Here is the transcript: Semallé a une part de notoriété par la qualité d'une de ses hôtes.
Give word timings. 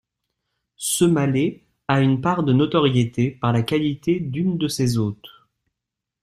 Semallé 0.77 1.63
a 1.87 2.01
une 2.01 2.21
part 2.21 2.41
de 2.43 2.53
notoriété 2.53 3.29
par 3.29 3.53
la 3.53 3.61
qualité 3.61 4.19
d'une 4.19 4.57
de 4.57 4.67
ses 4.67 4.97
hôtes. 4.97 5.29